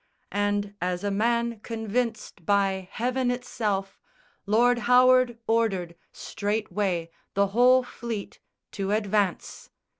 And 0.33 0.73
as 0.81 1.03
a 1.03 1.11
man 1.11 1.59
convinced 1.59 2.43
by 2.43 2.89
heaven 2.91 3.29
itself 3.29 4.01
Lord 4.47 4.79
Howard 4.89 5.37
ordered, 5.45 5.93
straightway, 6.11 7.11
the 7.35 7.49
whole 7.53 7.83
fleet 7.83 8.39
To 8.71 8.89
advance. 8.93 9.69